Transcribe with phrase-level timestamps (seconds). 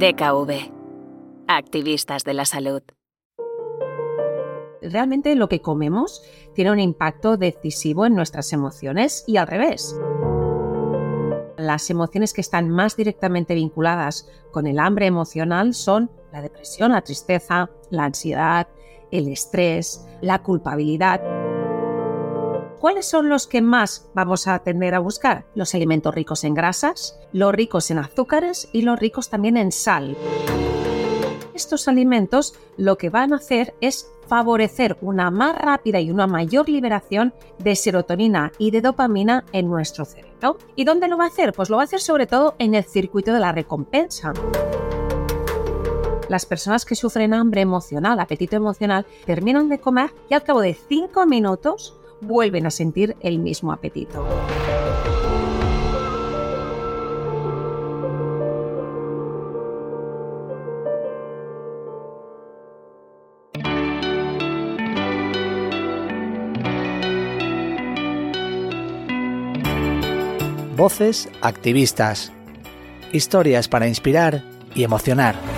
[0.00, 0.72] DKV.
[1.46, 2.80] Activistas de la salud.
[4.80, 6.22] Realmente lo que comemos
[6.54, 9.94] tiene un impacto decisivo en nuestras emociones y al revés.
[11.58, 17.02] Las emociones que están más directamente vinculadas con el hambre emocional son la depresión, la
[17.02, 18.68] tristeza, la ansiedad,
[19.10, 21.20] el estrés, la culpabilidad.
[22.80, 25.44] ¿Cuáles son los que más vamos a tender a buscar?
[25.54, 30.16] Los alimentos ricos en grasas, los ricos en azúcares y los ricos también en sal.
[31.52, 36.70] Estos alimentos lo que van a hacer es favorecer una más rápida y una mayor
[36.70, 40.56] liberación de serotonina y de dopamina en nuestro cerebro.
[40.74, 41.52] ¿Y dónde lo va a hacer?
[41.52, 44.32] Pues lo va a hacer sobre todo en el circuito de la recompensa
[46.30, 50.74] las personas que sufren hambre emocional, apetito emocional, terminan de comer y al cabo de
[50.74, 54.26] 5 minutos vuelven a sentir el mismo apetito.
[70.80, 72.32] Voces activistas.
[73.12, 74.42] Historias para inspirar
[74.74, 75.49] y emocionar.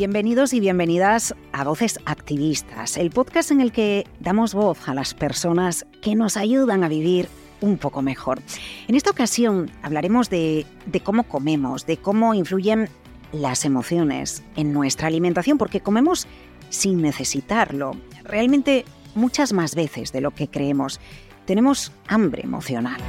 [0.00, 5.12] Bienvenidos y bienvenidas a Voces Activistas, el podcast en el que damos voz a las
[5.12, 7.28] personas que nos ayudan a vivir
[7.60, 8.40] un poco mejor.
[8.88, 10.64] En esta ocasión hablaremos de,
[11.04, 12.88] cómo comemos, de cómo influyen
[13.32, 16.26] las emociones en nuestra alimentación, porque comemos
[16.70, 20.98] sin necesitarlo, realmente muchas más veces de lo que creemos.
[21.44, 23.02] Tenemos hambre emocional.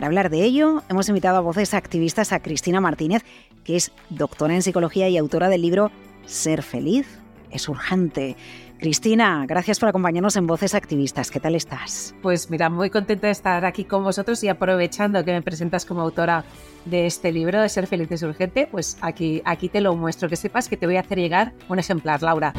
[0.00, 3.22] Para hablar de ello, hemos invitado a voces activistas a Cristina Martínez,
[3.64, 5.90] que es doctora en psicología y autora del libro
[6.24, 7.06] Ser feliz
[7.50, 8.34] es urgente.
[8.78, 11.30] Cristina, gracias por acompañarnos en Voces Activistas.
[11.30, 12.14] ¿Qué tal estás?
[12.22, 16.00] Pues mira, muy contenta de estar aquí con vosotros y aprovechando que me presentas como
[16.00, 16.46] autora
[16.86, 20.36] de este libro de Ser feliz es urgente, pues aquí, aquí te lo muestro, que
[20.36, 22.54] sepas que te voy a hacer llegar un ejemplar, Laura.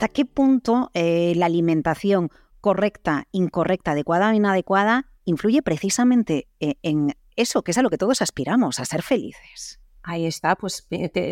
[0.00, 2.30] ¿Hasta qué punto eh, la alimentación
[2.62, 7.98] correcta, incorrecta, adecuada o inadecuada influye precisamente eh, en eso, que es a lo que
[7.98, 9.79] todos aspiramos, a ser felices?
[10.02, 10.88] Ahí está, pues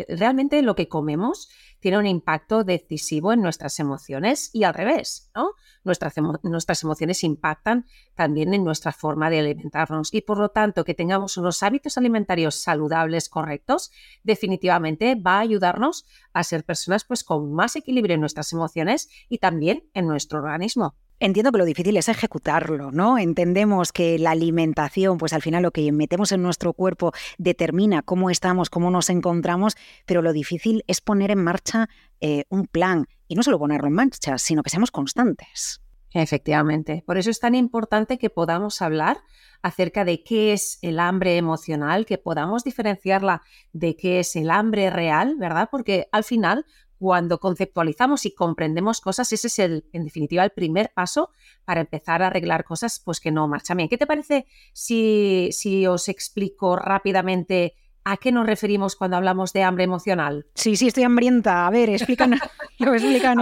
[0.07, 1.49] realmente lo que comemos
[1.79, 5.53] tiene un impacto decisivo en nuestras emociones y al revés, ¿no?
[5.83, 6.13] Nuestras,
[6.43, 11.37] nuestras emociones impactan también en nuestra forma de alimentarnos y por lo tanto que tengamos
[11.37, 13.91] unos hábitos alimentarios saludables, correctos,
[14.23, 19.39] definitivamente va a ayudarnos a ser personas pues con más equilibrio en nuestras emociones y
[19.39, 20.95] también en nuestro organismo.
[21.21, 23.17] Entiendo que lo difícil es ejecutarlo, ¿no?
[23.17, 28.29] Entendemos que la alimentación, pues al final lo que metemos en nuestro cuerpo determina cómo
[28.29, 29.75] estamos, cómo nos encontramos,
[30.05, 31.89] pero lo difícil es poner en marcha
[32.21, 35.81] eh, un plan y no solo ponerlo en marcha, sino que seamos constantes.
[36.13, 37.03] Efectivamente.
[37.05, 39.17] Por eso es tan importante que podamos hablar
[39.61, 43.41] acerca de qué es el hambre emocional, que podamos diferenciarla
[43.73, 45.67] de qué es el hambre real, ¿verdad?
[45.69, 46.65] Porque al final
[46.99, 51.31] cuando conceptualizamos y comprendemos cosas, ese es el, en definitiva, el primer paso
[51.63, 53.87] para empezar a arreglar cosas pues que no marchan bien.
[53.87, 59.63] ¿Qué te parece si, si os explico rápidamente a qué nos referimos cuando hablamos de
[59.63, 60.45] hambre emocional?
[60.55, 61.67] Sí, sí, estoy hambrienta.
[61.67, 62.41] A ver, explícanos.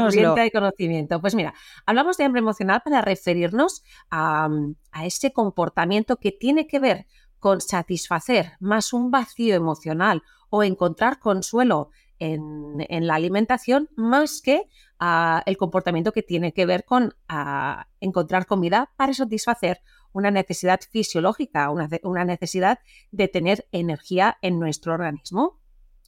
[0.06, 1.19] hambrienta de conocimiento.
[1.19, 1.56] Pues mira,
[1.88, 4.50] hablamos de hambre emocional para referirnos a,
[4.91, 7.07] a ese comportamiento que tiene que ver
[7.40, 14.69] con satisfacer más un vacío emocional o encontrar consuelo en, la alimentación más que
[15.00, 19.81] ah, el comportamiento que tiene que ver con ah, encontrar comida para satisfacer
[20.13, 22.79] una necesidad fisiológica, una, necesidad
[23.11, 25.59] de tener energía en nuestro organismo.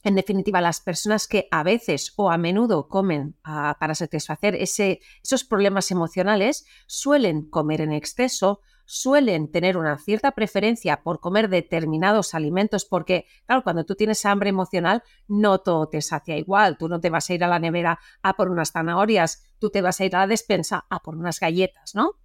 [0.02, 5.44] En definitiva, las personas que a veces o a menudo comen ah, para satisfacer esos
[5.44, 8.60] problemas emocionales suelen comer en exceso,
[8.90, 14.50] suelen tener una cierta preferencia por comer determinados alimentos porque, claro, cuando tú tienes hambre
[14.50, 16.76] emocional, no todo te sacia igual.
[16.76, 19.80] Tú no te vas a ir a la nevera a por unas zanahorias, tú te
[19.80, 22.16] vas a ir a la despensa a por unas galletas, ¿no?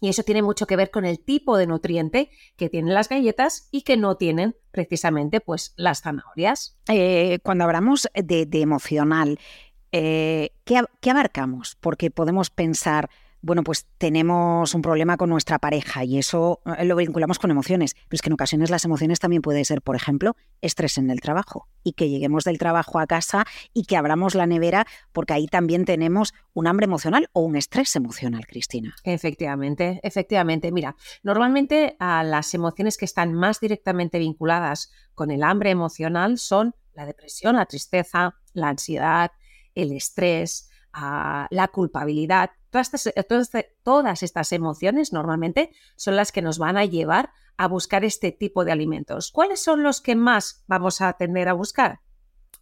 [0.00, 3.68] Y eso tiene mucho que ver con el tipo de nutriente que tienen las galletas
[3.70, 6.78] y que no tienen precisamente pues las zanahorias.
[6.88, 9.38] Eh, cuando hablamos de, emocional,
[9.92, 11.76] eh, ¿qué abarcamos?
[11.78, 13.10] Porque podemos pensar,
[13.46, 17.94] bueno, pues tenemos un problema con nuestra pareja y eso eh, lo vinculamos con emociones.
[17.94, 21.20] Pero es que en ocasiones las emociones también puede ser, por ejemplo, estrés en el
[21.20, 25.46] trabajo y que lleguemos del trabajo a casa y que abramos la nevera porque ahí
[25.46, 28.96] también tenemos un hambre emocional o un estrés emocional, Cristina.
[29.04, 30.72] Efectivamente, efectivamente.
[30.72, 36.74] Mira, normalmente a las emociones que están más directamente vinculadas con el hambre emocional son
[36.94, 39.30] la depresión, la tristeza, la ansiedad,
[39.76, 40.68] el estrés,
[41.50, 42.50] la culpabilidad.
[42.70, 48.04] Todas estas, todas estas emociones normalmente son las que nos van a llevar a buscar
[48.04, 49.30] este tipo de alimentos.
[49.30, 52.00] ¿Cuáles son los que más vamos a tender a buscar?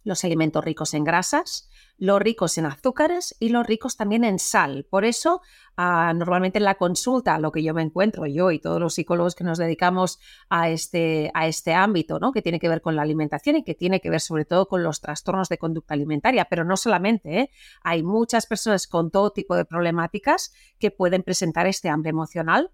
[0.03, 4.85] Los alimentos ricos en grasas, los ricos en azúcares y los ricos también en sal.
[4.89, 5.41] Por eso,
[5.77, 9.35] ah, normalmente en la consulta, lo que yo me encuentro, yo y todos los psicólogos
[9.35, 10.19] que nos dedicamos
[10.49, 12.31] a este, a este ámbito, ¿no?
[12.31, 14.83] que tiene que ver con la alimentación y que tiene que ver sobre todo con
[14.83, 17.51] los trastornos de conducta alimentaria, pero no solamente, ¿eh?
[17.83, 22.71] hay muchas personas con todo tipo de problemáticas que pueden presentar este hambre emocional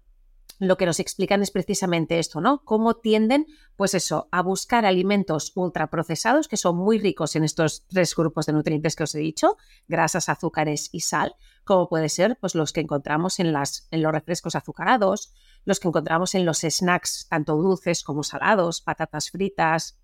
[0.58, 2.62] lo que nos explican es precisamente esto, ¿no?
[2.64, 3.46] Cómo tienden,
[3.76, 8.52] pues eso, a buscar alimentos ultraprocesados que son muy ricos en estos tres grupos de
[8.52, 9.56] nutrientes que os he dicho,
[9.88, 11.34] grasas, azúcares y sal,
[11.64, 15.32] como puede ser pues los que encontramos en, las, en los refrescos azucarados,
[15.64, 19.98] los que encontramos en los snacks tanto dulces como salados, patatas fritas,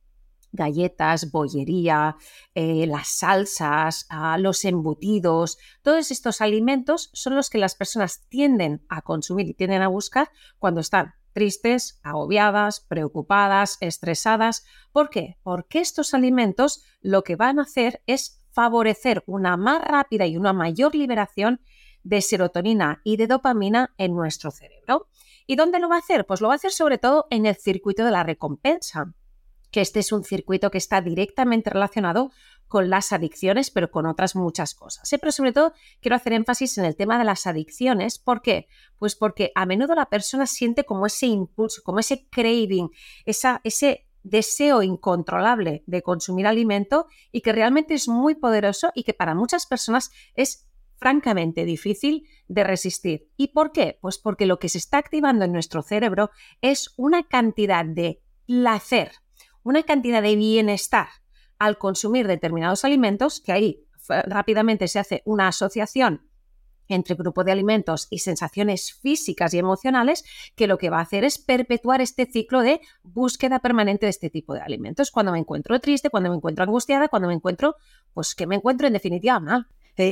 [0.52, 2.16] galletas, bollería,
[2.54, 8.84] eh, las salsas, ah, los embutidos, todos estos alimentos son los que las personas tienden
[8.88, 14.64] a consumir y tienden a buscar cuando están tristes, agobiadas, preocupadas, estresadas.
[14.92, 15.36] ¿Por qué?
[15.42, 20.52] Porque estos alimentos lo que van a hacer es favorecer una más rápida y una
[20.52, 21.60] mayor liberación
[22.02, 25.08] de serotonina y de dopamina en nuestro cerebro.
[25.46, 26.26] ¿Y dónde lo va a hacer?
[26.26, 29.14] Pues lo va a hacer sobre todo en el circuito de la recompensa
[29.70, 32.30] que este es un circuito que está directamente relacionado
[32.68, 35.12] con las adicciones, pero con otras muchas cosas.
[35.12, 35.18] ¿eh?
[35.18, 38.18] Pero sobre todo quiero hacer énfasis en el tema de las adicciones.
[38.18, 38.68] ¿Por qué?
[38.98, 42.90] Pues porque a menudo la persona siente como ese impulso, como ese craving,
[43.24, 49.14] esa, ese deseo incontrolable de consumir alimento y que realmente es muy poderoso y que
[49.14, 53.30] para muchas personas es francamente difícil de resistir.
[53.36, 53.98] ¿Y por qué?
[54.00, 56.30] Pues porque lo que se está activando en nuestro cerebro
[56.60, 59.12] es una cantidad de placer,
[59.68, 61.08] una cantidad de bienestar
[61.58, 66.26] al consumir determinados alimentos, que ahí rápidamente se hace una asociación
[66.88, 70.24] entre grupo de alimentos y sensaciones físicas y emocionales,
[70.56, 74.30] que lo que va a hacer es perpetuar este ciclo de búsqueda permanente de este
[74.30, 75.10] tipo de alimentos.
[75.10, 77.76] Cuando me encuentro triste, cuando me encuentro angustiada, cuando me encuentro,
[78.14, 79.66] pues que me encuentro en definitiva mal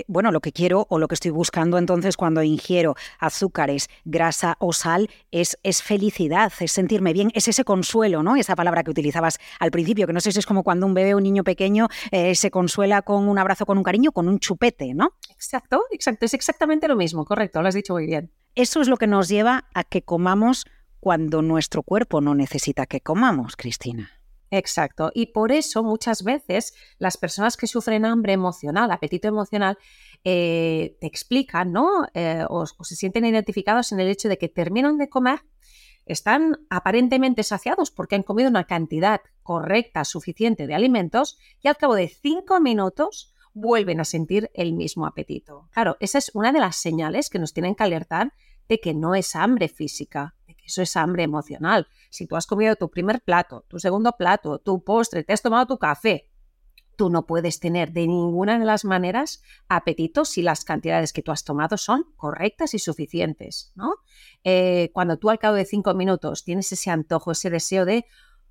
[0.08, 4.72] bueno, lo que quiero o lo que estoy buscando entonces cuando ingiero azúcares, grasa o
[4.72, 8.36] sal es, es felicidad, es sentirme bien, es ese consuelo, ¿no?
[8.36, 11.14] Esa palabra que utilizabas al principio, que no sé si es como cuando un bebé
[11.14, 14.38] o un niño pequeño eh, se consuela con un abrazo, con un cariño, con un
[14.38, 15.14] chupete, ¿no?
[15.30, 18.30] Exacto, exacto, es exactamente lo mismo, correcto, lo has dicho muy bien.
[18.54, 20.66] Eso es lo que nos lleva a que comamos
[21.00, 24.15] cuando nuestro cuerpo no necesita que comamos, Cristina.
[24.50, 25.10] Exacto.
[25.14, 29.78] Y por eso muchas veces las personas que sufren hambre emocional, apetito emocional,
[30.24, 32.06] eh, te explican, ¿no?
[32.14, 35.40] Eh, o, se sienten identificados en el hecho de que terminan de comer,
[36.04, 41.96] están aparentemente saciados porque han comido una cantidad correcta, suficiente de alimentos y al cabo
[41.96, 45.68] de cinco minutos vuelven a sentir el mismo apetito.
[45.72, 48.32] Claro, esa es una de las señales que nos tienen que alertar
[48.68, 50.35] de que no es hambre física,
[50.66, 51.86] eso es hambre emocional.
[52.10, 55.66] Si tú has comido tu primer plato, tu segundo plato, tu postre, te has tomado
[55.66, 56.30] tu café,
[56.96, 61.30] tú no puedes tener de ninguna de las maneras apetito si las cantidades que tú
[61.30, 63.94] has tomado son correctas y suficientes, ¿no?
[64.44, 68.06] Eh, cuando tú al cabo de cinco minutos tienes ese antojo, ese deseo de,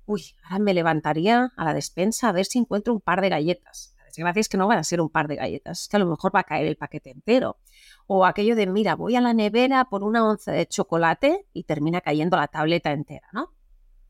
[0.06, 3.94] uy, ahora me levantaría a la despensa a ver si encuentro un par de galletas.
[3.98, 6.00] La desgracia es que no van a ser un par de galletas, es que a
[6.00, 7.58] lo mejor va a caer el paquete entero
[8.06, 12.00] o aquello de, mira, voy a la nevera por una onza de chocolate y termina
[12.00, 13.52] cayendo la tableta entera, ¿no?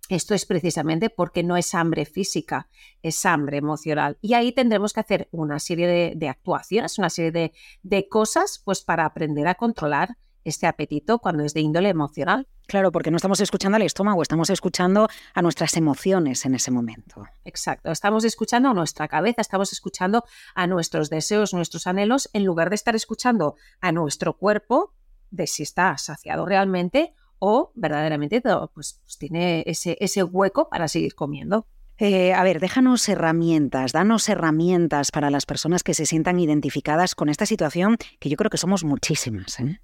[0.09, 2.69] Esto es precisamente porque no es hambre física,
[3.03, 4.19] es hambre emocional.
[4.21, 8.83] Y ahí tendremos que hacer una serie de, actuaciones, una serie de, de cosas, pues
[8.83, 12.49] para aprender a controlar este apetito cuando es de índole emocional.
[12.67, 17.25] Claro, porque no estamos escuchando al estómago, estamos escuchando a nuestras emociones en ese momento.
[17.45, 20.25] Exacto, estamos escuchando a nuestra cabeza, estamos escuchando
[20.55, 24.95] a nuestros deseos, nuestros anhelos, en lugar de estar escuchando a nuestro cuerpo
[25.31, 31.15] de si está saciado realmente o verdaderamente pues, pues, tiene ese, ese hueco para seguir
[31.15, 31.67] comiendo.
[31.99, 37.31] Eh, a ver, déjanos herramientas, danos herramientas para las personas que se sientan identificadas con
[37.31, 39.59] esta situación, que yo creo que somos muchísimas.
[39.61, 39.81] ¿eh?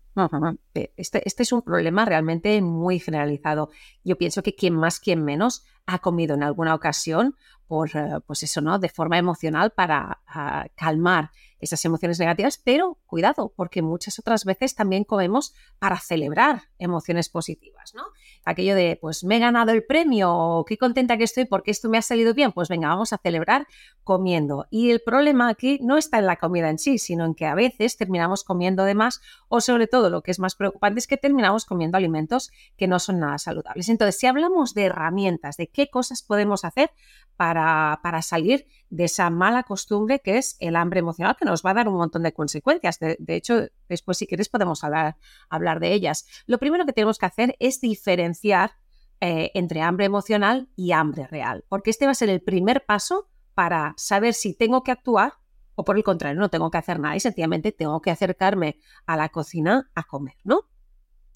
[0.75, 3.71] Este, este, es un problema realmente muy generalizado.
[4.04, 8.42] Yo pienso que quien más, quien menos ha comido en alguna ocasión por, eh, pues
[8.42, 8.78] eso, ¿no?
[8.78, 14.75] De forma emocional para ah, calmar esas emociones negativas, pero cuidado, porque muchas otras veces
[14.75, 18.04] también comemos para celebrar emociones positivas, ¿no?
[18.42, 21.99] Aquello de, pues me he ganado el premio, qué contenta que estoy porque esto me
[21.99, 23.66] ha salido bien, pues venga, vamos a celebrar
[24.02, 24.66] comiendo.
[24.71, 27.54] Y el problema aquí no está en la comida en sí, sino en que a
[27.54, 31.19] veces terminamos comiendo de más o sobre todo lo que es más preocupante es que
[31.19, 33.90] terminamos comiendo alimentos que no son nada saludables.
[33.90, 36.92] Entonces, si hablamos de herramientas, de qué cosas podemos hacer
[37.37, 41.71] para, para salir de esa mala costumbre que es el hambre emocional, que nos va
[41.71, 42.99] a dar un montón de consecuencias.
[43.18, 45.16] De, hecho, después, si quieres, podemos hablar,
[45.49, 46.26] hablar de ellas.
[46.47, 48.73] Lo primero que tenemos que hacer es diferenciar
[49.21, 53.28] eh, entre hambre emocional y hambre real, porque este va a ser el primer paso
[53.54, 55.35] para saber si tengo que actuar
[55.75, 59.16] o por el contrario, no tengo que hacer nada y sencillamente tengo que acercarme a
[59.16, 60.68] la cocina a comer, ¿no?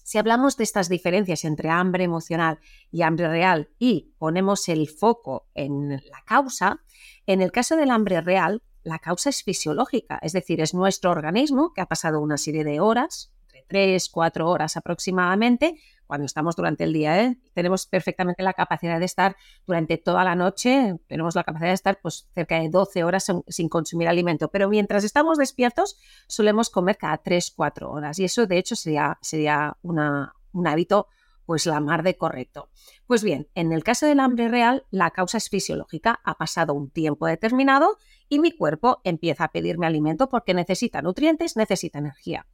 [0.03, 2.59] Si hablamos de estas diferencias entre hambre emocional
[2.91, 6.81] y hambre real y ponemos el foco en la causa,
[7.25, 11.73] en el caso del hambre real, la causa es fisiológica, es decir, es nuestro organismo
[11.73, 15.75] que ha pasado una serie de horas, entre 3, 4 horas aproximadamente,
[16.07, 17.37] cuando estamos durante el día, ¿eh?
[17.53, 21.99] tenemos perfectamente la capacidad de estar durante toda la noche, tenemos la capacidad de estar
[22.01, 27.17] pues, cerca de 12 horas sin, consumir alimento, pero mientras estamos despiertos solemos comer cada
[27.17, 31.07] 3, 4 horas y eso de hecho sería, sería una, un hábito
[31.47, 32.69] pues la mar de correcto.
[33.07, 36.19] Pues bien, en el caso del hambre real, la causa es fisiológica.
[36.25, 37.97] Ha pasado un tiempo determinado
[38.29, 42.45] y mi cuerpo empieza a pedirme alimento porque necesita nutrientes, necesita energía.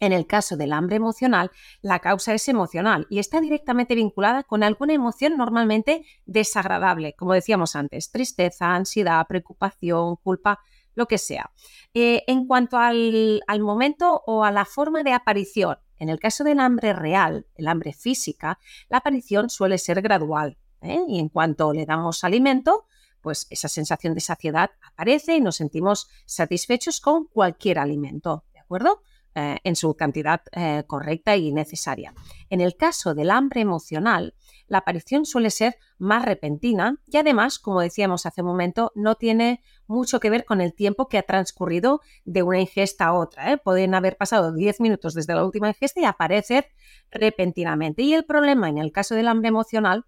[0.00, 1.50] En el caso del hambre emocional,
[1.82, 7.76] la causa es emocional y está directamente vinculada con alguna emoción normalmente desagradable, como decíamos
[7.76, 10.58] antes, tristeza, ansiedad, preocupación, culpa,
[10.94, 11.50] lo que sea.
[11.92, 16.60] Eh, en cuanto al, momento o a la forma de aparición, en el caso del
[16.60, 18.58] hambre real, el hambre física,
[18.88, 21.00] la aparición suele ser gradual ¿eh?
[21.08, 22.86] y en cuanto le damos alimento,
[23.20, 29.02] pues esa sensación de saciedad aparece y nos sentimos satisfechos con cualquier alimento, ¿de acuerdo?
[29.36, 32.12] Eh, en su cantidad eh, correcta y necesaria.
[32.48, 34.34] En el caso del hambre emocional,
[34.66, 39.62] la aparición suele ser más repentina y además, como decíamos hace un momento, no tiene
[39.86, 43.52] mucho que ver con el tiempo que ha transcurrido de una ingesta a otra.
[43.52, 43.58] ¿eh?
[43.58, 46.66] Pueden haber pasado 10 minutos desde la última ingesta y aparecer
[47.12, 48.02] repentinamente.
[48.02, 50.06] Y el problema en el caso del hambre emocional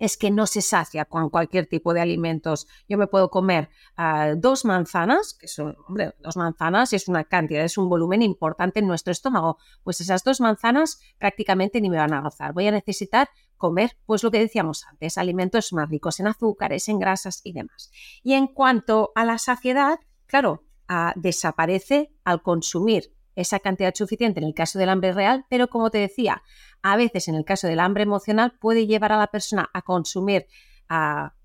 [0.00, 2.66] es que no se sacia con cualquier tipo de alimentos.
[2.88, 7.62] Yo me puedo comer ah, dos manzanas, que son, hombre, dos manzanas es una cantidad,
[7.64, 9.58] es un volumen importante en nuestro estómago.
[9.84, 12.54] Pues esas dos manzanas prácticamente ni me van a rozar.
[12.54, 13.28] Voy a necesitar
[13.58, 17.92] comer, pues lo que decíamos antes, alimentos más ricos en azúcares, en grasas y demás.
[18.22, 24.46] Y en cuanto a la saciedad, claro, ah, desaparece al consumir esa cantidad suficiente en
[24.46, 26.42] el caso del hambre real, pero como te decía,
[26.82, 30.46] a veces en el caso del hambre emocional puede llevar a la persona a consumir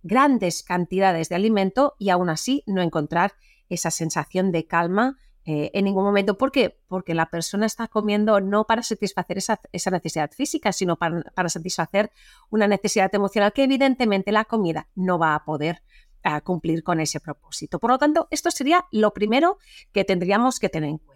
[0.01, 3.33] grandes cantidades de alimento y aún así no encontrar
[3.69, 6.37] esa sensación de calma eh, en ningún momento.
[6.37, 6.79] ¿Por qué?
[6.87, 9.59] Porque la persona está comiendo no para satisfacer esa,
[9.91, 12.11] necesidad física, sino para, para, satisfacer
[12.49, 15.83] una necesidad emocional que evidentemente la comida no va a poder
[16.23, 17.77] ah, cumplir con ese propósito.
[17.77, 19.59] Por lo tanto, esto sería lo primero
[19.91, 21.14] que tendríamos que tener en cuenta.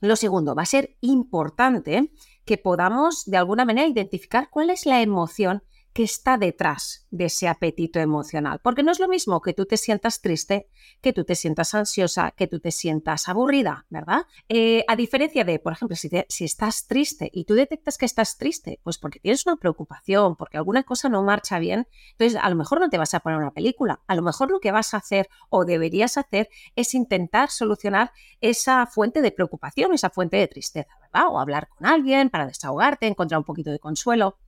[0.00, 2.12] Lo segundo, va a ser importante
[2.44, 5.62] que podamos de alguna manera identificar cuál es la emoción
[5.98, 8.60] que está detrás de ese apetito emocional.
[8.62, 10.68] Porque no es lo mismo que tú te sientas triste,
[11.00, 14.24] que tú te sientas ansiosa, que tú te sientas aburrida, ¿verdad?
[14.48, 18.38] Eh, a diferencia de, por ejemplo, si, si, estás triste y tú detectas que estás
[18.38, 22.54] triste, pues porque tienes una preocupación, porque alguna cosa no marcha bien, entonces a lo
[22.54, 24.98] mejor no te vas a poner una película, a lo mejor lo que vas a
[24.98, 30.94] hacer o deberías hacer es intentar solucionar esa fuente de preocupación, esa fuente de tristeza,
[31.00, 31.26] ¿verdad?
[31.28, 34.38] O hablar con alguien para desahogarte, encontrar un poquito de consuelo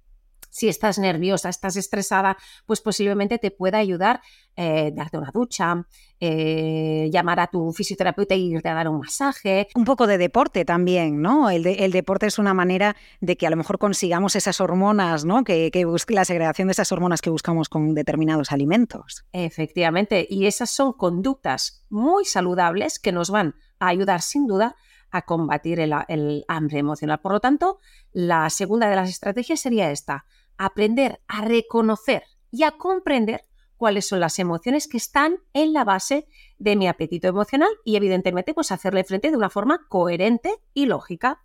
[0.50, 4.20] si estás nerviosa, estás estresada, pues posiblemente te pueda ayudar
[4.56, 5.86] eh, darte una ducha,
[6.18, 9.68] eh, llamar a tu fisioterapeuta y irte a dar un masaje.
[9.74, 11.48] Un poco de deporte también, ¿no?
[11.48, 15.44] El, deporte es una manera de que a lo mejor consigamos esas hormonas, ¿no?
[15.44, 19.24] Que, que la segregación de esas hormonas que buscamos con determinados alimentos.
[19.32, 24.76] Efectivamente, y esas son conductas muy saludables que nos van a ayudar sin duda
[25.10, 27.20] a combatir el, hambre emocional.
[27.20, 27.78] Por lo tanto,
[28.12, 30.24] la segunda de las estrategias sería esta,
[30.60, 33.46] aprender a reconocer y a comprender
[33.78, 38.52] cuáles son las emociones que están en la base de mi apetito emocional y evidentemente
[38.52, 41.42] pues hacerle frente de una forma coherente y lógica.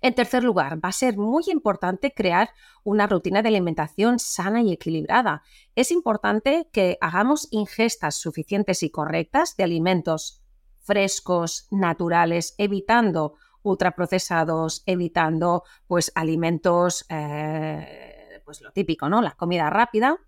[0.00, 2.50] En tercer lugar, va a ser muy importante crear
[2.84, 5.42] una rutina de alimentación sana y equilibrada.
[5.74, 10.40] Es importante que hagamos ingestas suficientes y correctas de alimentos
[10.78, 18.09] frescos, naturales, evitando ultraprocesados, evitando pues alimentos eh,
[18.50, 19.22] pues lo típico, ¿no?
[19.22, 20.18] La comida rápida.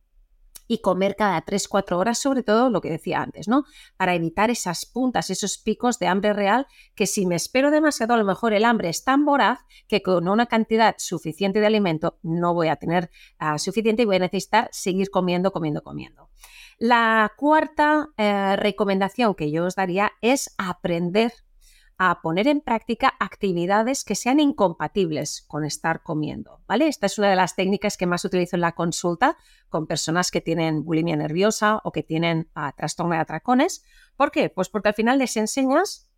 [0.69, 3.65] y comer cada 3-4 horas, sobre todo lo que decía antes, ¿no?
[3.97, 8.17] Para evitar esas puntas, esos picos de hambre real, que si me espero demasiado, a
[8.17, 12.55] lo mejor el hambre es tan voraz que con una cantidad suficiente de alimento no
[12.55, 16.31] voy a tener ah, suficiente y voy a necesitar seguir comiendo, comiendo, comiendo.
[16.79, 21.33] La cuarta eh, recomendación que yo os daría es aprender
[21.99, 26.89] a poner en práctica actividades que sean incompatibles con estar comiendo, ¿vale?
[26.89, 29.37] Esta es una de las técnicas que más utilizo en la consulta
[29.69, 33.85] con personas que tienen bulimia nerviosa o que tienen ah, trastorno de atracones.
[34.17, 34.51] ¿Por qué?
[34.51, 36.09] Pues porque al final les enseñas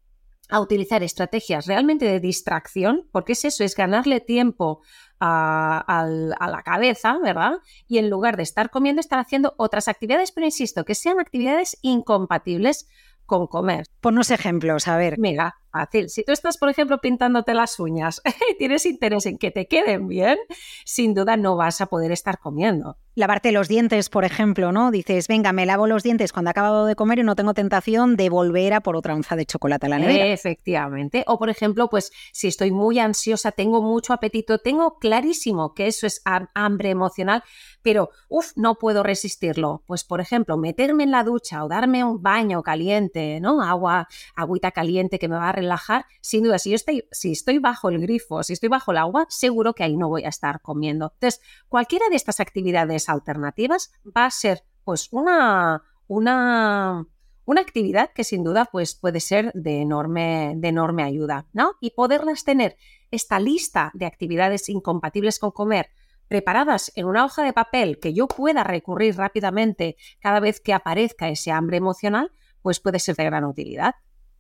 [0.49, 4.83] a utilizar estrategias realmente de distracción, porque es eso, es ganarle tiempo
[5.21, 7.53] a, a, la cabeza, ¿verdad?
[7.87, 11.79] Y en lugar de estar comiendo, estar haciendo otras actividades, pero insisto, que sean actividades
[11.81, 12.87] incompatibles
[13.25, 13.87] con comer.
[14.01, 15.19] Ponnos ejemplos, a ver.
[15.19, 16.09] Mira, fácil.
[16.09, 20.07] Si tú estás, por ejemplo, pintándote las uñas y tienes interés en que te queden
[20.07, 20.39] bien,
[20.85, 22.97] sin duda no vas a poder estar comiendo.
[23.17, 24.91] Lavarte los dientes, por ejemplo, ¿no?
[24.91, 28.17] Dices, venga, me lavo los dientes cuando he acabado de comer y no tengo tentación
[28.17, 30.27] de volver a por otra onza de chocolate a la nevera.
[30.27, 31.23] Efectivamente.
[31.29, 36.09] O, por ejemplo, pues si estoy muy ansiosa, tengo mucho apetito, tengo clarísimo que eso
[36.09, 36.23] es
[36.55, 37.45] hambre emocional,
[37.83, 39.85] pero, uff, no puedo resistirlo.
[39.87, 43.63] Pues, por ejemplo, meterme en la ducha o darme un baño caliente, ¿no?
[43.63, 47.59] Agua, agüita caliente que me va a relajar, sin duda, si yo estoy, si estoy
[47.59, 50.61] bajo el grifo, si estoy bajo el agua, seguro que ahí no voy a estar
[50.63, 51.13] comiendo.
[51.15, 57.07] Entonces, cualquiera de estas actividades alternativas va a ser pues una, una,
[57.45, 61.73] una actividad que sin duda pues, puede ser de enorme, de enorme ayuda, ¿no?
[61.81, 62.77] Y poderlas tener
[63.11, 65.91] esta lista de actividades incompatibles con comer
[66.29, 71.29] preparadas en una hoja de papel que yo pueda recurrir rápidamente cada vez que aparezca
[71.29, 72.33] ese hambre emocional,
[72.63, 73.95] pues puede ser de gran utilidad.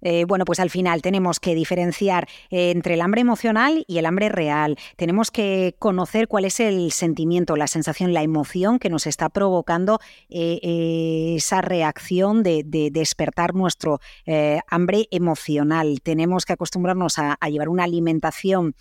[0.04, 4.06] Eh, bueno, pues al final tenemos que diferenciar eh, entre el hambre emocional y el
[4.06, 4.76] hambre real.
[4.96, 9.99] Tenemos que conocer cuál es el sentimiento, la sensación, la emoción que nos está provocando
[10.28, 14.00] eh, esa reacción de, despertar nuestro
[14.68, 16.00] hambre emocional.
[16.02, 18.75] Tenemos que acostumbrarnos a llevar una alimentación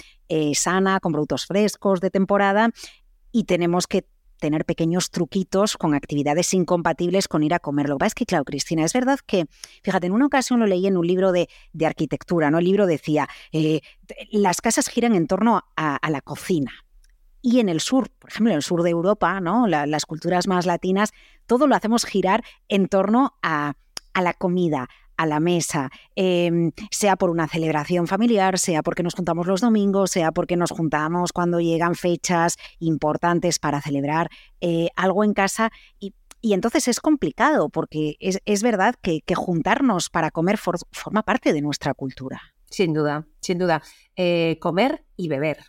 [0.54, 2.70] sana, con productos frescos de temporada
[3.32, 4.06] y tenemos que
[4.44, 7.88] tener pequeños truquitos con actividades incompatibles con ir a comer.
[7.88, 9.46] Lo que pasa es que, Cristina, es verdad que,
[9.84, 11.48] fíjate, en una ocasión lo leí en un libro de,
[11.86, 12.58] arquitectura, ¿no?
[12.58, 13.80] El libro decía, eh,
[14.32, 16.74] las casas giran en torno a, la cocina.
[17.42, 19.66] Y en el sur, por ejemplo, en el sur de Europa, ¿no?
[19.66, 21.14] las culturas más latinas,
[21.48, 23.76] todo lo hacemos girar en torno a,
[24.14, 24.90] a la comida,
[25.24, 30.12] a la mesa, em, sea por una celebración familiar, sea porque nos juntamos los domingos,
[30.12, 34.30] sea porque nos juntamos cuando llegan fechas importantes para celebrar
[34.62, 35.72] eh, algo en casa.
[36.00, 41.94] Y, entonces es complicado porque es, verdad que, juntarnos para comer forma parte de nuestra
[41.94, 42.42] cultura.
[42.70, 43.82] Sin duda, sin duda.
[44.18, 45.60] Eh, comer y beber.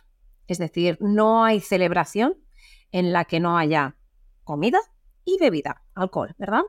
[0.47, 2.35] Es decir, no hay celebración
[2.91, 3.95] en la que no haya
[4.43, 4.79] comida
[5.25, 6.61] y bebida, alcohol, ¿verdad?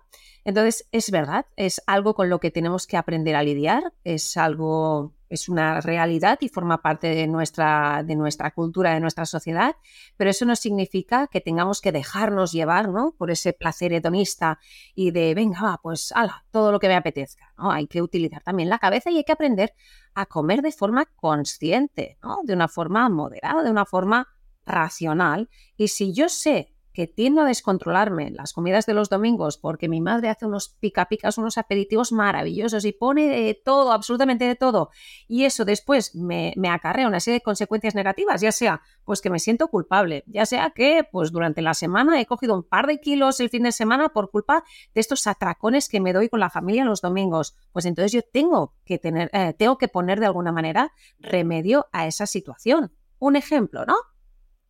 [0.45, 5.13] Entonces, es verdad, es algo con lo que tenemos que aprender a lidiar, es algo,
[5.29, 9.77] es una realidad y forma parte de nuestra, de nuestra cultura, de nuestra sociedad,
[10.17, 13.15] pero eso no significa que tengamos que dejarnos llevar, ¿no?
[13.19, 14.59] Por ese placer hedonista
[14.95, 17.71] y de, venga, pues, ala, todo lo que me apetezca, ¿no?
[17.71, 19.75] Hay que utilizar también la cabeza y hay que aprender
[20.15, 22.39] a comer de forma consciente, ¿no?
[22.45, 24.29] De una forma moderada, de una forma
[24.65, 25.51] racional.
[25.77, 30.01] Y si yo sé que tiendo a descontrolarme las comidas de los domingos porque mi
[30.01, 34.89] madre hace unos pica picas, unos aperitivos maravillosos y pone de todo, absolutamente de todo,
[35.29, 39.39] y eso después me, acarrea una serie de consecuencias negativas, ya sea pues que me
[39.39, 43.41] siento culpable, ya sea que pues durante la semana he cogido un par de kilos
[43.41, 46.87] el fin de semana por culpa de estos atracones que me doy con la familia
[46.87, 50.95] los domingos, pues entonces yo tengo que tener, eh, tengo que poner de alguna manera
[51.19, 52.91] remedio a esa situación.
[53.19, 53.97] Un ejemplo, ¿no?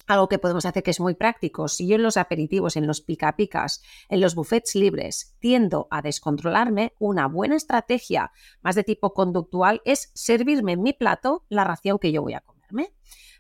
[0.07, 1.69] Algo que podemos hacer que es muy práctico.
[1.69, 6.03] Si yo en los aperitivos, en los pica picas, en los buffets libres tiendo a
[6.03, 11.99] descontrolarme, una buena estrategia más de tipo conductual es servirme en mi plato la ración
[11.99, 12.93] que yo voy a comerme.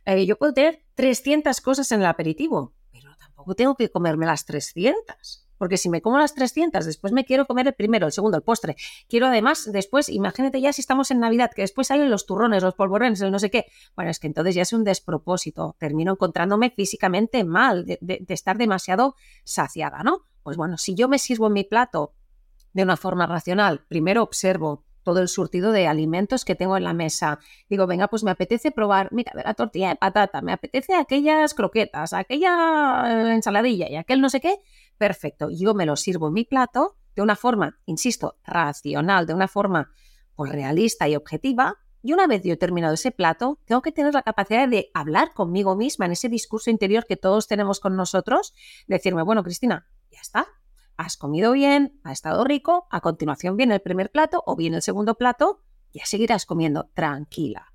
[0.05, 4.44] Eh, yo puedo tener 300 cosas en el aperitivo, pero tampoco tengo que comerme las
[4.44, 5.45] 300.
[5.59, 8.42] Porque si me como las 300, después me quiero comer el primero, el segundo, el
[8.42, 8.77] postre.
[9.09, 12.75] Quiero además, después, imagínate ya si estamos en Navidad, que después salen los turrones, los
[12.75, 13.66] polvorones, el no sé qué.
[13.95, 15.77] Bueno, es que entonces ya es un despropósito.
[15.79, 20.27] Termino encontrándome físicamente mal, de, de estar demasiado saciada, ¿no?
[20.42, 22.14] Pues bueno, si yo me sirvo en mi plato
[22.73, 26.92] de una forma racional, primero observo todo el surtido de alimentos que tengo en la
[26.92, 27.38] mesa.
[27.71, 32.12] Digo, venga, pues me apetece probar, mira, la tortilla de patata, me apetece aquellas croquetas,
[32.12, 34.59] aquella ensaladilla y aquel no sé qué.
[34.99, 39.47] Perfecto, yo me lo sirvo en mi plato de una forma, insisto, racional, de una
[39.47, 39.92] forma
[40.35, 41.79] pues, realista y objetiva.
[42.03, 45.35] Y una vez yo he terminado ese plato, tengo que tener la capacidad de hablar
[45.35, 48.55] conmigo misma en ese discurso interior que todos tenemos con nosotros,
[48.88, 50.49] decirme, bueno, Cristina, ya está,
[50.96, 54.82] has comido bien, ha estado rico, a continuación viene el primer plato o viene el
[54.82, 57.72] segundo plato, ya seguirás comiendo tranquila.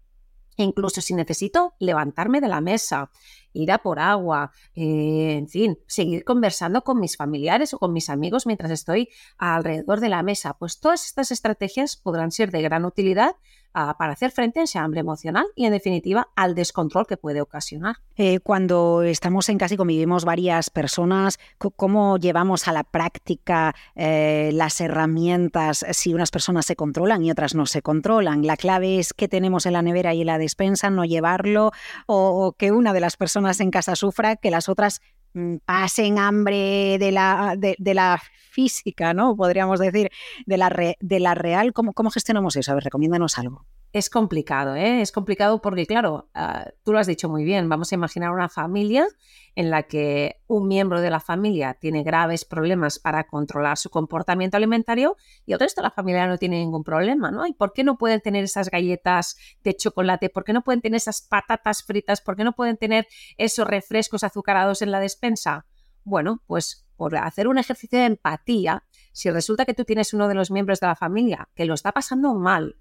[0.57, 3.10] E incluso si necesito levantarme de la mesa,
[3.53, 8.10] ir a por agua, eh, en fin, seguir conversando con mis familiares o con mis
[8.10, 12.86] amigos mientras estoy alrededor de la mesa, pues todas estas estrategias podrán ser de gran
[12.86, 13.36] utilidad
[13.73, 17.97] para hacer frente a ese hambre emocional y, en definitiva, al descontrol que puede ocasionar.
[18.15, 24.51] Eh, cuando estamos en casa y convivimos varias personas, ¿cómo llevamos a la práctica eh,
[24.53, 28.45] las herramientas si unas personas se controlan y otras no se controlan?
[28.45, 31.71] La clave es que tenemos en la nevera y en la despensa, no llevarlo,
[32.07, 35.01] o que una de las personas en casa sufra, que las otras
[35.65, 39.36] pasen hambre de la, de, la física, ¿no?
[39.36, 40.10] Podríamos decir,
[40.46, 41.74] de la, de la real.
[41.74, 42.72] ¿Cómo, ¿Cómo gestionamos eso?
[42.72, 43.65] A ver, recomiéndanos algo.
[43.93, 45.01] Es complicado, ¿eh?
[45.01, 48.47] Es complicado porque, claro, ah, tú lo has dicho muy bien, vamos a imaginar una
[48.47, 49.06] familia
[49.54, 54.56] en la que un miembro de la familia tiene graves problemas para controlar su comportamiento
[54.56, 57.45] alimentario y el resto de la familia no tiene ningún problema, ¿no?
[57.45, 60.30] ¿Y por qué no pueden tener esas galletas de chocolate?
[60.30, 62.21] ¿Por qué no pueden tener esas patatas fritas?
[62.21, 65.65] ¿Por qué no pueden tener esos refrescos azucarados en la despensa?
[66.06, 70.36] Bueno, pues por hacer un ejercicio de empatía, si resulta que tú tienes uno de
[70.36, 72.77] los miembros de la familia que lo está pasando mal,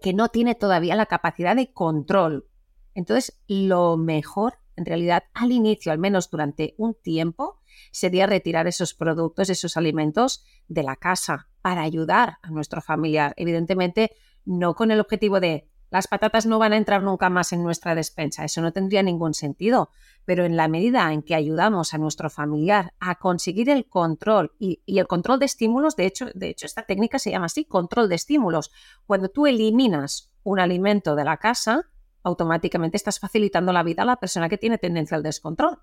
[0.00, 2.48] que no tiene todavía la capacidad de control.
[2.94, 7.60] Entonces, lo mejor, en realidad, al inicio, al menos durante un tiempo,
[7.92, 13.34] sería retirar esos productos, esos alimentos de la casa para ayudar a nuestro familiar.
[13.36, 14.12] Evidentemente,
[14.44, 17.94] no con el objetivo de las patatas no van a entrar nunca más en nuestra
[17.94, 19.90] despensa, eso no tendría ningún sentido,
[20.24, 24.82] pero en la medida en que ayudamos a nuestro familiar a conseguir el control y,
[24.86, 28.16] el control de estímulos, de hecho, de hecho esta técnica se llama así, control de
[28.16, 28.72] estímulos,
[29.06, 31.88] cuando tú eliminas un alimento de la casa,
[32.22, 35.78] automáticamente estás facilitando la vida a la persona que tiene tendencia al descontrol.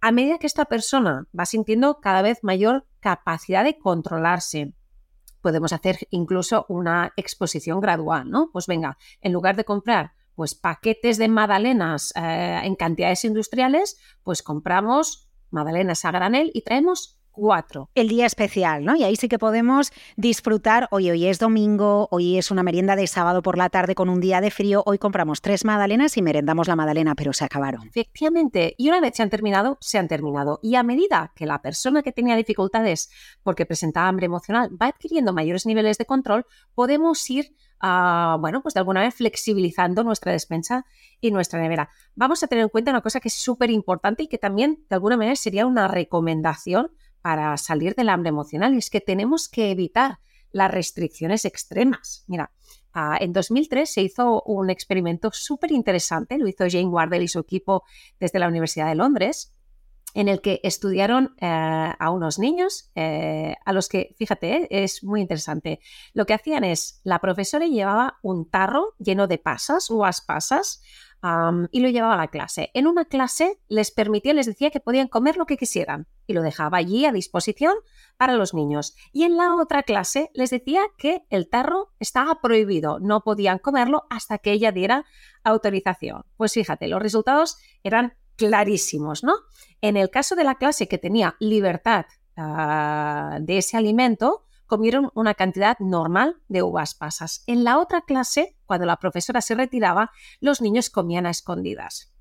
[0.00, 4.74] A medida que esta persona va sintiendo cada vez mayor capacidad de controlarse,
[5.44, 8.48] podemos hacer incluso una exposición gradual, ¿no?
[8.50, 14.42] Pues venga, en lugar de comprar pues paquetes de magdalenas eh, en cantidades industriales, pues
[14.42, 17.90] compramos magdalenas a granel y traemos cuatro.
[17.94, 18.96] El día especial, ¿no?
[18.96, 23.06] Y ahí sí que podemos disfrutar, hoy hoy es domingo, hoy es una merienda de
[23.06, 26.68] sábado por la tarde con un día de frío, hoy compramos tres magdalenas y merendamos
[26.68, 27.88] la magdalena, pero se acabaron.
[27.88, 30.60] Efectivamente, y una vez se han terminado, se han terminado.
[30.62, 33.10] Y a medida que la persona que tenía dificultades
[33.42, 38.74] porque presentaba hambre emocional va adquiriendo mayores niveles de control, podemos ir a, bueno, pues
[38.74, 40.86] de alguna vez flexibilizando nuestra despensa
[41.20, 41.90] y nuestra nevera.
[42.14, 44.94] Vamos a tener en cuenta una cosa que es súper importante y que también de
[44.94, 46.90] alguna manera sería una recomendación
[47.24, 50.18] para salir del hambre emocional y es que tenemos que evitar
[50.52, 52.22] las restricciones extremas.
[52.26, 52.52] Mira,
[52.92, 57.38] ah, en 2003 se hizo un experimento súper interesante, lo hizo Jane Wardell y su
[57.38, 57.84] equipo
[58.20, 59.54] desde la Universidad de Londres,
[60.12, 61.46] en el que estudiaron eh,
[61.98, 65.80] a unos niños eh, a los que, fíjate, eh, es muy interesante.
[66.12, 70.82] Lo que hacían es, la profesora llevaba un tarro lleno de pasas, uvas pasas,
[71.70, 72.70] y lo llevaba a la clase.
[72.74, 76.42] En una clase les permitía, les decía que podían comer lo que quisieran y lo
[76.42, 77.74] dejaba allí a disposición
[78.18, 78.94] para los niños.
[79.10, 84.04] Y en la otra clase les decía que el tarro estaba prohibido, no podían comerlo
[84.10, 85.06] hasta que ella diera
[85.44, 86.24] autorización.
[86.36, 89.34] Pues fíjate, los resultados eran clarísimos, ¿no?
[89.80, 92.04] En el caso de la clase que tenía libertad
[92.36, 97.42] ah, de ese alimento, comieron una cantidad normal de uvas pasas.
[97.46, 102.14] En la otra clase, cuando la profesora se retiraba, los niños comían a escondidas.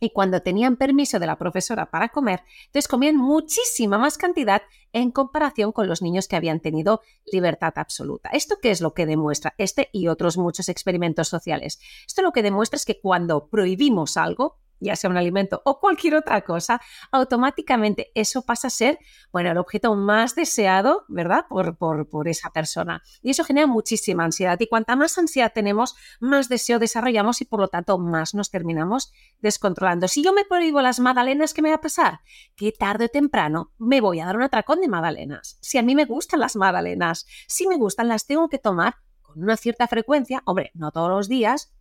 [0.00, 5.10] Y cuando tenían permiso de la profesora para comer, entonces comían muchísima más cantidad en
[5.10, 7.00] comparación con los niños que habían tenido
[7.32, 8.28] libertad absoluta.
[8.30, 9.54] ¿Esto qué es lo que demuestra?
[9.58, 11.80] Este y otros muchos experimentos sociales.
[12.06, 16.14] Esto lo que demuestra es que cuando prohibimos algo, ya sea un alimento o cualquier
[16.14, 18.98] otra cosa, automáticamente eso pasa a ser,
[19.32, 21.46] bueno, el objeto más deseado, ¿verdad?
[21.48, 23.02] Por, por, por, esa persona.
[23.22, 24.58] Y eso genera muchísima ansiedad.
[24.60, 29.12] Y cuanta más ansiedad tenemos, más deseo desarrollamos y por lo tanto más nos terminamos
[29.40, 30.08] descontrolando.
[30.08, 32.20] Si yo me prohíbo las magdalenas, ¿qué me va a pasar?
[32.56, 35.58] Que tarde o temprano me voy a dar un atracón de magdalenas.
[35.60, 39.42] Si a mí me gustan las magdalenas, si me gustan, las tengo que tomar con
[39.42, 41.74] una cierta frecuencia, hombre, no todos los días,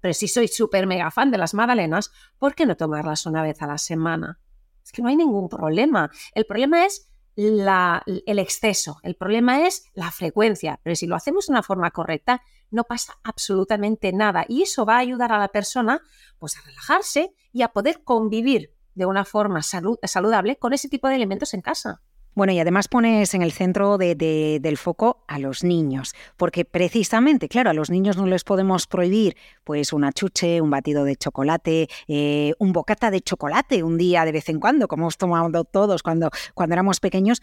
[0.00, 3.60] pero si soy súper mega fan de las magdalenas, ¿por qué no tomarlas una vez
[3.62, 4.38] a la semana?
[4.84, 6.10] Es que no hay ningún problema.
[6.34, 11.52] El problema es el exceso, el problema es la frecuencia, pero si lo hacemos de
[11.52, 16.02] una forma correcta, no pasa absolutamente nada y eso va a ayudar a la persona
[16.38, 21.14] pues, a relajarse y a poder convivir de una forma saludable con ese tipo de
[21.14, 22.02] elementos en casa.
[22.38, 27.70] Bueno, y además pones en el centro del foco a los niños, porque precisamente, claro,
[27.70, 32.52] a los niños no les podemos prohibir pues una chuche, un batido de chocolate, eh,
[32.60, 36.30] un bocata de chocolate un día de vez en cuando, como hemos tomado todos cuando,
[36.54, 37.42] cuando éramos pequeños,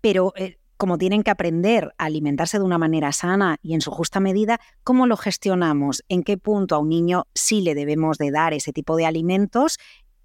[0.00, 3.90] pero eh, como tienen que aprender a alimentarse de una manera sana y en su
[3.90, 6.04] justa medida, ¿cómo lo gestionamos?
[6.08, 9.78] ¿En qué punto a un niño sí le debemos de dar ese tipo de alimentos?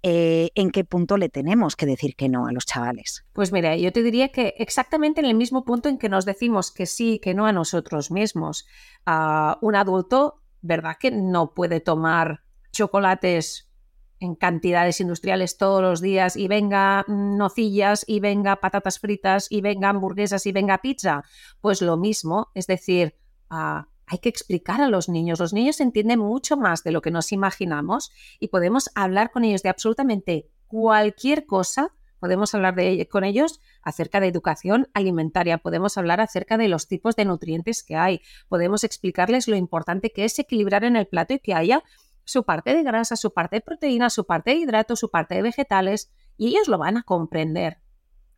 [0.04, 3.24] Eh, ¿En qué punto le tenemos que decir que no a los chavales?
[3.32, 6.72] Pues mira, yo te diría que exactamente en el mismo punto en que nos decimos
[6.72, 8.66] que sí, que no a nosotros mismos.
[9.06, 10.96] a un adulto, ¿verdad?
[10.98, 13.68] Que no puede tomar chocolates
[14.18, 19.88] en cantidades industriales todos los días y venga nocillas y venga patatas fritas y venga
[19.88, 21.24] hamburguesas y venga pizza.
[21.60, 23.16] Pues lo mismo, es decir,
[23.50, 25.40] ah, hay que explicar a los niños.
[25.40, 29.62] Los niños entienden mucho más de lo que nos imaginamos y podemos hablar con ellos
[29.62, 31.94] de absolutamente cualquier cosa.
[32.18, 37.16] Podemos hablar de, con ellos acerca de educación alimentaria, podemos hablar acerca de los tipos
[37.16, 41.40] de nutrientes que hay, podemos explicarles lo importante que es equilibrar en el plato y
[41.40, 41.82] que haya
[42.24, 45.42] su parte de grasa, su parte de proteína, su parte de hidratos, su parte de
[45.42, 47.81] vegetales, y ellos lo van a comprender.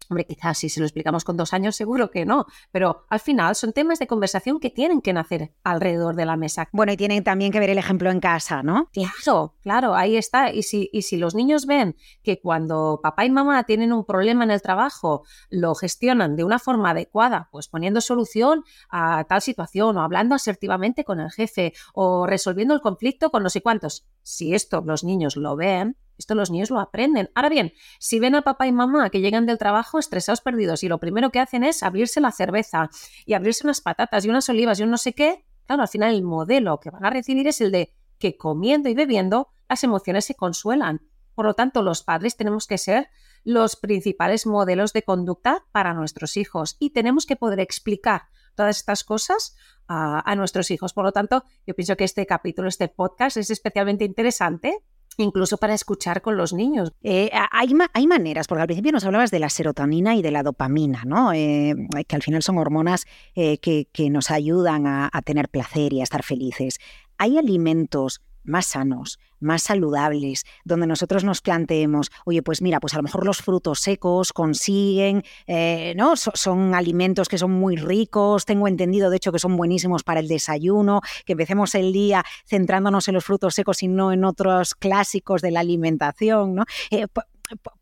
[0.09, 3.55] Hombre, quizás si se lo explicamos con dos años, seguro que no, pero al final
[3.55, 6.69] son temas de conversación que tienen que nacer alrededor de la mesa.
[6.73, 8.90] Bueno, y tienen también que ver el ejemplo en casa, ¿no?
[8.93, 10.53] Claro, claro, ahí está.
[10.53, 14.45] Y si, y si los niños ven que cuando papá y mamá tienen un problema
[14.45, 19.97] en el trabajo, lo gestionan de una forma adecuada, pues poniendo solución a tal situación
[19.97, 24.55] o hablando asertivamente con el jefe o resolviendo el conflicto con no sé cuántos, si
[24.55, 27.31] esto los niños lo ven, esto los niños lo aprenden.
[27.35, 30.88] Ahora bien, si ven a papá y mamá que llegan del trabajo estresados, perdidos, y
[30.88, 32.90] lo primero que hacen es abrirse la cerveza
[33.27, 36.14] y abrirse unas patatas y unas olivas y un no sé qué, claro, al final
[36.14, 40.24] el modelo que van a recibir es el de que comiendo y bebiendo las emociones
[40.24, 41.03] se consuelan.
[41.35, 43.09] Por lo tanto, los padres tenemos que ser
[43.42, 48.22] los principales modelos de conducta para nuestros hijos y tenemos que poder explicar
[48.55, 49.57] todas estas cosas
[49.88, 50.92] a, a nuestros hijos.
[50.92, 54.85] Por lo tanto, yo pienso que este capítulo, este podcast es especialmente interesante
[55.16, 56.92] incluso para escuchar con los niños.
[57.03, 60.42] Eh, hay, hay, maneras, porque al principio nos hablabas de la serotonina y de la
[60.42, 61.33] dopamina, ¿no?
[61.33, 61.74] Eh,
[62.07, 66.00] que al final son hormonas eh, que, que, nos ayudan a, a tener placer y
[66.00, 66.79] a estar felices.
[67.18, 72.98] Hay alimentos más sanos, más saludables, donde nosotros nos planteemos, oye, pues mira, pues a
[72.98, 76.16] lo mejor los frutos secos consiguen, eh, ¿no?
[76.16, 80.28] son alimentos que son muy ricos, tengo entendido de hecho que son buenísimos para el
[80.28, 85.42] desayuno, que empecemos el día centrándonos en los frutos secos y no en otros clásicos
[85.42, 86.64] de la alimentación, ¿no?
[86.90, 87.07] Eh,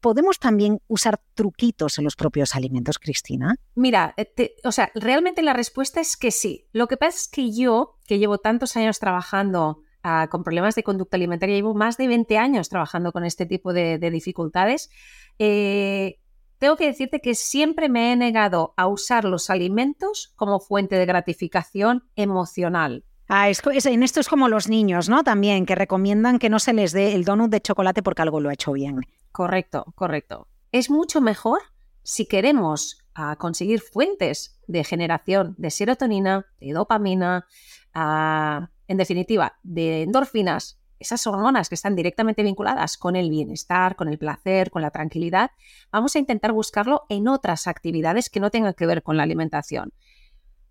[0.01, 3.55] ¿Podemos también usar truquitos en los propios alimentos, Cristina?
[3.77, 6.67] Mira, eh, o sea, realmente la respuesta es que sí.
[6.73, 9.83] Lo que pasa es que yo, que llevo tantos años trabajando
[10.31, 11.57] con problemas de conducta alimentaria.
[11.57, 14.91] Llevo más de 20 años trabajando con este tipo de, dificultades.
[15.39, 16.19] Eh,
[16.59, 21.07] tengo que decirte que siempre me he negado a usar los alimentos como fuente de
[21.07, 23.05] gratificación emocional.
[23.29, 25.25] Ah, en esto es como los niños, ¿no?
[25.25, 28.51] También, que recomiendan que no se les dé el donut de chocolate porque algo lo
[28.51, 29.01] ha hecho bien.
[29.33, 30.49] Correcto, correcto.
[30.71, 31.61] Es mucho mejor
[32.03, 37.47] si queremos ah, conseguir fuentes de generación de serotonina, de dopamina,
[37.95, 44.09] uh, en definitiva, de endorfinas, esas hormonas que están directamente vinculadas con el bienestar, con
[44.09, 45.51] el placer, con la tranquilidad,
[45.91, 49.93] vamos a intentar buscarlo en otras actividades que no tengan que ver con la alimentación.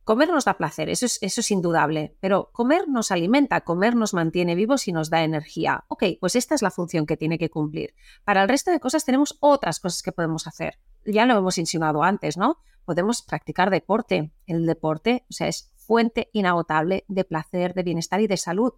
[0.04, 4.88] Comer nos da placer, eso es, indudable, pero comer nos alimenta, comer nos mantiene vivos
[4.88, 5.86] y nos da energía.
[5.90, 7.94] Ok, pues esta es la función que tiene que cumplir.
[8.24, 10.80] Para el resto de cosas tenemos otras cosas que podemos hacer.
[11.06, 12.58] Ya lo hemos insinuado antes, ¿no?
[12.84, 14.32] Podemos practicar deporte.
[14.48, 18.72] El deporte, o sea, es fuente inagotable de placer, de bienestar y de salud.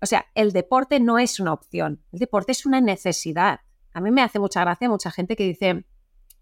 [0.00, 3.62] O sea, el deporte no es una opción, el deporte es una necesidad.
[3.92, 5.84] A mí me hace mucha gracia mucha gente que dice,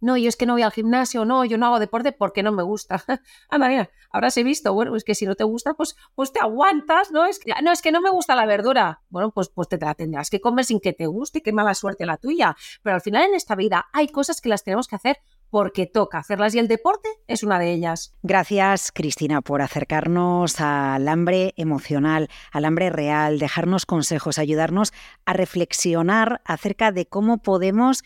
[0.02, 2.52] no, yo es que no voy al gimnasio, no, yo no hago deporte porque no
[2.52, 3.02] me gusta.
[3.48, 6.40] Anda, mira, ahora he visto, bueno, es que si no te gusta, pues, pues te
[6.40, 7.24] aguantas, ¿no?
[7.24, 9.00] Es que, no, es que no me gusta la verdura.
[9.08, 12.04] Bueno, pues, pues te la tendrás que comer sin que te guste, qué mala suerte
[12.04, 12.54] la tuya.
[12.82, 15.20] Pero al final en esta vida hay cosas que las tenemos que hacer
[15.52, 18.14] porque toca hacerlas y el deporte es una de ellas.
[18.22, 24.94] Gracias, Cristina, por acercarnos al hambre emocional, al hambre real, dejarnos consejos, ayudarnos
[25.26, 28.02] a reflexionar acerca de cómo podemos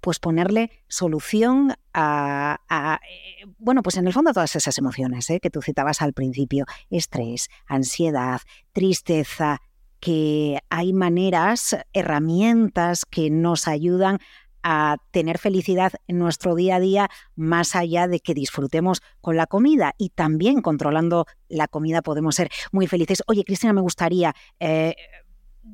[0.00, 5.40] pues ponerle solución a, eh, bueno, pues en el fondo a todas esas emociones ¿eh?
[5.40, 8.40] que tú citabas al principio, estrés, ansiedad,
[8.72, 9.60] tristeza,
[10.00, 14.18] que hay maneras, herramientas que nos ayudan
[14.64, 19.46] a tener felicidad en nuestro día a día más allá de que disfrutemos con la
[19.46, 23.22] comida y también controlando la comida podemos ser muy felices.
[23.26, 24.96] Oye, Cristina, me gustaría, eh,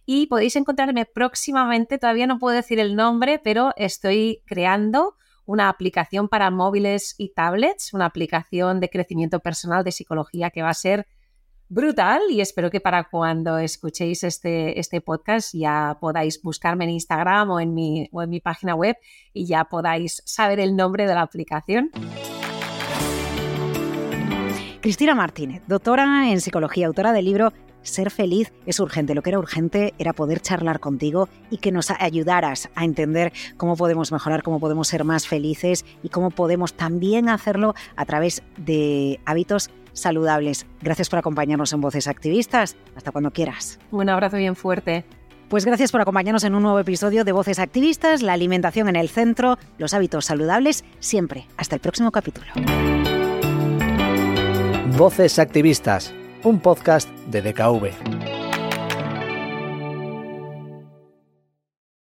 [0.06, 6.28] y podéis encontrarme próximamente, todavía no puedo decir el nombre, pero estoy creando una aplicación
[6.28, 11.08] para móviles y tablets, una aplicación de crecimiento personal de psicología que va a ser
[11.70, 17.50] brutal y espero que para cuando escuchéis este, este podcast ya podáis buscarme en Instagram
[17.52, 18.96] o en, mi, o en mi página web
[19.34, 21.92] y ya podáis saber el nombre de la aplicación.
[24.82, 27.52] Cristina Martínez, doctora en psicología, autora del libro
[27.82, 29.16] ser feliz es urgente.
[29.16, 33.76] Lo que era urgente era poder charlar contigo y que nos ayudaras a entender cómo
[33.76, 39.20] podemos mejorar, cómo podemos ser más felices y cómo podemos también hacerlo a través de
[39.26, 40.66] hábitos saludables.
[40.82, 42.78] Gracias por acompañarnos en Voces Activistas.
[42.96, 43.80] Hasta cuando quieras.
[43.92, 45.06] Un abrazo bien fuerte.
[45.50, 49.10] Pues gracias por acompañarnos en un nuevo episodio de Voces Activistas, la alimentación en el
[49.10, 51.48] centro, los hábitos saludables, siempre.
[51.58, 52.48] Hasta el próximo capítulo.
[54.98, 58.37] Voces Activistas un podcast de DKV.